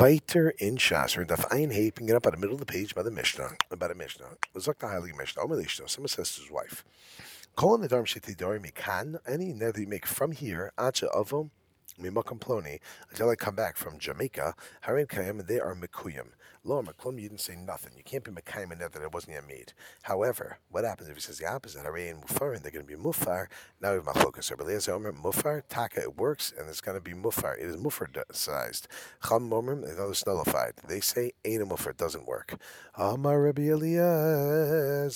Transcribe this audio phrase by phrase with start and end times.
[0.00, 2.64] Weiter in Shas, we're in Daf Ein Hey, picking up at the middle of the
[2.64, 4.38] page by the Mishnah, about a Mishnah.
[4.56, 6.86] Zok the Heilige Mishnah, Omer Lishto, someone says to his wife,
[7.54, 11.14] Kol in the Darm Sheti Dorim Mikan, any net that you make from here, Acha
[11.14, 11.50] Avom,
[12.00, 14.54] Mimakam Ploni, until I come back from Jamaica,
[14.86, 16.28] Harin Kayam, and they are Mikuyam.
[16.62, 17.92] Lo Maklum, you didn't say nothing.
[17.96, 19.72] You can't be Mekayim net that it wasn't yet made.
[20.02, 23.02] However, what happens if he says the opposite, Harin Mufar, and they're going to be
[23.02, 23.46] Mufar,
[23.80, 24.50] now we have Machlokas.
[24.50, 27.56] But Eliezer Omer, Mufar, Taka, it works, and it's going to be Mufar.
[27.56, 28.88] It is Mufar sized.
[29.26, 30.74] Cham Omer, another nullified.
[30.86, 32.60] They say Ain't a Mufar, doesn't work.
[32.94, 35.10] Amar Rabbi Eliezer,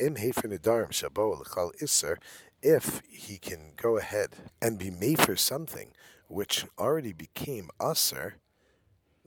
[0.00, 2.16] Im Hefer Shabo, Lechal Isser,
[2.62, 4.30] if he can go ahead
[4.60, 5.92] and be made for something
[6.28, 8.34] which already became usser,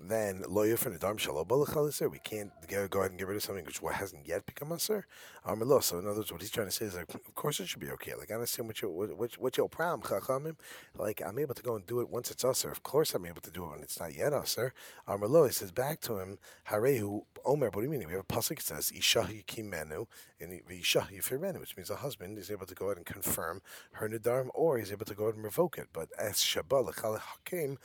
[0.09, 3.65] then lo yifrin adam shalom We can't go, go ahead and get rid of something
[3.65, 5.03] which hasn't yet become usser.
[5.45, 7.67] Um, so in other words, what he's trying to say is like, of course it
[7.67, 8.15] should be okay.
[8.15, 10.55] Like I understand what your what, what your problem, chachamim.
[10.97, 12.71] Like I'm able to go and do it once it's usser.
[12.71, 14.71] Of course I'm able to do it when it's not yet usser.
[15.07, 16.37] Um, he says back to him,
[16.69, 17.69] harehu omer.
[17.69, 18.07] What do you mean?
[18.07, 20.07] We have a pasuk that says isha yikimenu
[20.39, 23.61] and isha yifirenu, which means a husband is able to go ahead and confirm
[23.93, 25.87] her nidarm, or he's able to go ahead and revoke it.
[25.93, 27.77] But as hakim,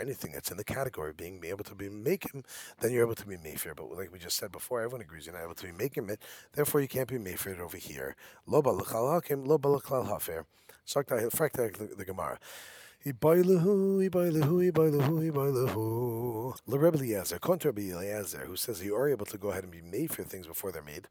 [0.00, 2.44] anything that's in the category of being able to be making,
[2.80, 3.74] then you're able to be mayfair.
[3.74, 6.20] But like we just said before, everyone agrees you're not able to be making it.
[6.52, 8.16] Therefore, you can't be mayfair over here.
[8.46, 10.46] Lo balachal hakim, lo balachal hafer.
[10.84, 12.38] Sakta the Gemara.
[13.06, 16.58] Ibailahu, Ibailahu, Ibailahu, Ibailahu.
[16.66, 19.80] Le Rebbe Eliezer, contra Eliezer, who says you are able to go ahead and be
[19.80, 21.06] made for things before they're made.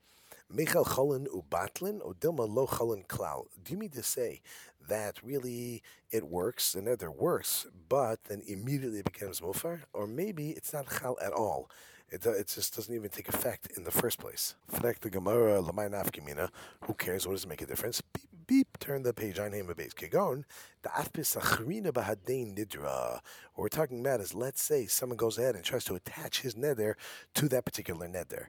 [0.50, 3.48] Michal Cholin Ubatlin or Dilma Lo Cholin Klal.
[3.64, 4.42] Do you mean to say
[4.88, 9.81] that really it works and that works, but then immediately it becomes Mufar?
[9.92, 11.70] Or maybe it's not Chal at all.
[12.09, 14.56] It, uh, it just doesn't even take effect in the first place.
[14.70, 16.50] The Gemara Nafkimina.
[16.86, 17.28] Who cares?
[17.28, 18.00] What does it make a difference?
[18.00, 18.80] Beep, beep.
[18.80, 19.94] Turn the page on him a base.
[19.94, 20.45] Kegon.
[20.84, 23.20] The Afpis Achrina Bahadein Nidra.
[23.53, 26.56] What we're talking about is let's say someone goes ahead and tries to attach his
[26.56, 26.95] nether
[27.34, 28.48] to that particular nether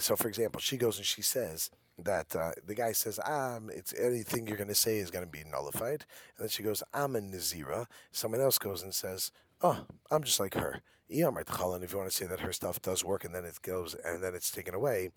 [0.00, 3.94] so for example, she goes and she says that uh, the guy says, "Um, it's
[3.94, 6.04] anything you're going to say is going to be nullified,"
[6.36, 9.30] and then she goes, "I'm a nazira." Someone else goes and says,
[9.62, 13.24] "Oh, I'm just like her." If you want to say that her stuff does work
[13.24, 15.10] and then it goes and then it's taken away,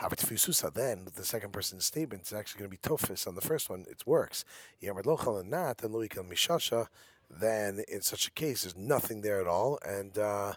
[0.00, 3.84] then the second person's statement is actually going to be tofis on the first one.
[3.88, 4.44] It works.
[5.44, 5.78] not,
[7.30, 10.18] then in such a case, there's nothing there at all, and.
[10.18, 10.54] Uh,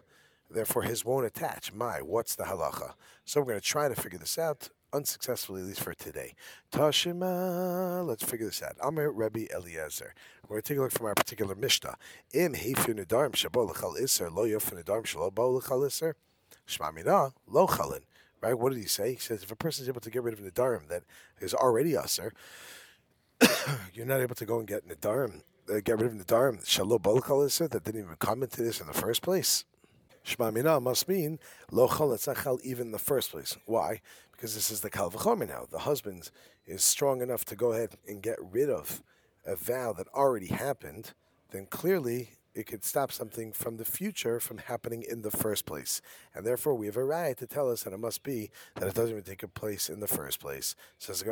[0.52, 1.72] Therefore, his won't attach.
[1.74, 2.94] My, what's the halacha?
[3.24, 6.34] So we're going to try to figure this out unsuccessfully, at least for today.
[6.72, 8.76] Tashima, let's figure this out.
[8.82, 10.14] Amir Rebbe Eliezer.
[10.48, 11.96] We're going to take a look from our particular Mishnah.
[12.34, 16.16] Im hefir nedarim shabo l'chal iser lo yofir nedarim shalo l'chal iser
[17.48, 18.02] lo chalin.
[18.42, 18.58] Right?
[18.58, 19.14] What did he say?
[19.14, 21.04] He says if a person is able to get rid of nedarim that
[21.40, 22.34] is already usher,
[23.94, 27.46] you're not able to go and get nedarim, uh, get rid of nedarim shalo l'chal
[27.46, 29.66] iser that didn't even come into this in the first place.
[30.30, 31.40] Shema Mina must mean
[31.72, 33.58] lo chal even in the first place.
[33.66, 34.02] Why?
[34.32, 35.66] Because this is the kal now.
[35.70, 36.30] The husband
[36.68, 39.02] is strong enough to go ahead and get rid of
[39.46, 41.14] a vow that already happened.
[41.52, 46.02] Then clearly it could stop something from the future from happening in the first place.
[46.36, 48.94] And therefore, we have a right to tell us that it must be that it
[48.94, 50.76] doesn't even take place in the first place.
[51.00, 51.28] Says Does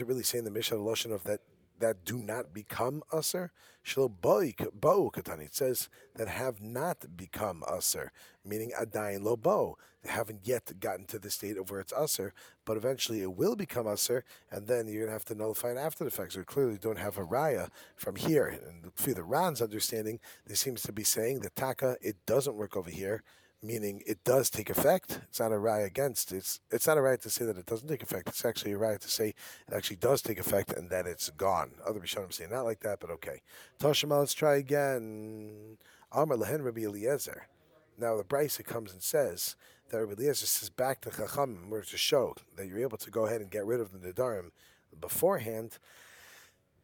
[0.00, 1.40] it really say in the Mishnah Loshan of that
[1.84, 3.02] that do not become.
[3.12, 5.44] Shlo bo katani.
[5.44, 8.10] It says that have not become usher,
[8.42, 9.76] meaning adayin lo bo.
[10.02, 12.32] They haven't yet gotten to the state of where it's usher,
[12.64, 16.04] but eventually it will become usher, and then you're gonna have to nullify it after
[16.04, 16.32] the fact.
[16.32, 18.46] So clearly don't have a raya from here.
[18.46, 22.78] And through the Ran's understanding, there seems to be saying that taka it doesn't work
[22.78, 23.22] over here
[23.64, 25.20] meaning it does take effect.
[25.28, 26.32] It's not a right against.
[26.32, 28.28] It's it's not a right to say that it doesn't take effect.
[28.28, 31.72] It's actually a right to say it actually does take effect and then it's gone.
[31.86, 33.40] Other Rishonim say not like that, but okay.
[33.80, 35.78] Toshima, let's try again.
[36.12, 37.48] Amar lehen Rabbi Eliezer.
[37.98, 39.56] Now the Brisa comes and says
[39.90, 43.26] that Rabbi Eliezer says back to Chacham, where to show that you're able to go
[43.26, 44.50] ahead and get rid of the Nidarim
[45.00, 45.78] beforehand.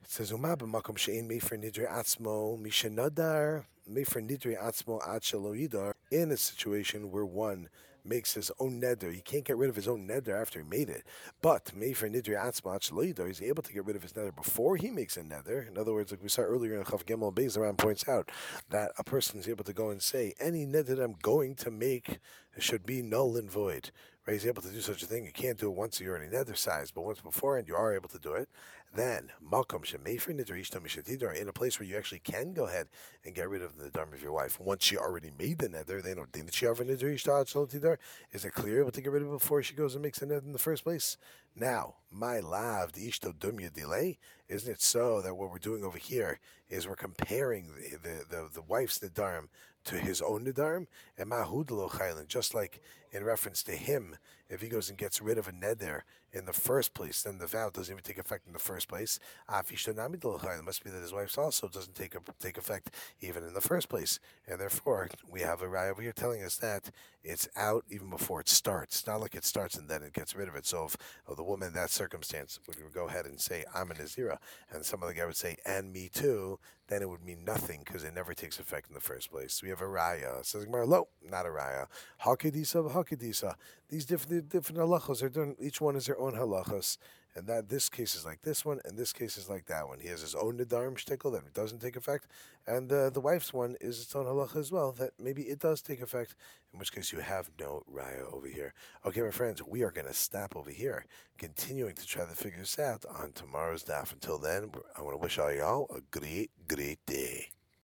[0.02, 6.32] It says Umab makom she'in mefer nidre atzmo mishenadar mefer nidre atzmo ad shelo in
[6.32, 7.68] a situation where one
[8.04, 9.12] makes his own neder.
[9.12, 11.04] He can't get rid of his own neder after he made it.
[11.42, 14.90] But Mefer Nidri Atzmach Leader, he's able to get rid of his neder before he
[14.90, 15.68] makes a neder.
[15.68, 18.30] In other words, like we saw earlier in Chav Gimel Beis, points out
[18.70, 22.18] that a person is able to go and say, any neder I'm going to make
[22.58, 23.90] should be null and void.
[24.26, 24.34] Right?
[24.34, 25.24] He's able to do such a thing.
[25.24, 28.18] You can't do it once you're nether size, but once beforehand you are able to
[28.18, 28.48] do it.
[28.94, 32.88] Then Malcolm Shemefer Nidrishta Mishatidar in a place where you actually can go ahead
[33.24, 34.58] and get rid of the Nidar of your wife.
[34.58, 37.98] Once she already made the nether, they don't think that she ever Nidrishta Tidar.
[38.32, 40.26] Is it clear able to get rid of it before she goes and makes the
[40.26, 41.16] nether in the first place?
[41.54, 45.98] Now, my love, the Ishto Dumya delay, isn't it so that what we're doing over
[45.98, 49.48] here is we're comparing the the, the, the wife's Nidarim
[49.84, 52.80] to his own Nidarim, and Mahudlo Chaylan, just like
[53.12, 54.16] in reference to him,
[54.48, 56.02] if he goes and gets rid of a Neder
[56.32, 59.18] in the first place, then the vow doesn't even take effect in the first place.
[59.48, 62.90] It must be that his wife's also doesn't take a, take effect
[63.20, 66.56] even in the first place, and therefore we have a raya over here telling us
[66.56, 66.90] that
[67.22, 69.00] it's out even before it starts.
[69.00, 70.66] It's not like it starts and then it gets rid of it.
[70.66, 70.96] So if,
[71.28, 74.38] if the woman in that circumstance would go ahead and say I'm a Nazira,
[74.70, 76.58] and some other guy would say and me too,
[76.90, 79.62] then it would mean nothing because it never takes effect in the first place.
[79.62, 80.44] We have a raya.
[80.44, 81.86] Says Gemara, no, not a raya.
[82.24, 83.54] Hakidisa, hakidisa.
[83.88, 85.56] These different different halachos are done.
[85.58, 86.98] Each one is their own halachos,
[87.34, 90.00] and that this case is like this one, and this case is like that one.
[90.00, 92.26] He has his own nedarim shtickle that doesn't take effect,
[92.66, 95.80] and uh, the wife's one is its own halacha as well that maybe it does
[95.82, 96.34] take effect.
[96.72, 98.74] In which case you have no raya over here.
[99.04, 101.04] Okay, my friends, we are going to stop over here,
[101.36, 104.12] continuing to try to figure this out on tomorrow's daf.
[104.12, 107.59] Until then, I want to wish all y'all a great, great, great day.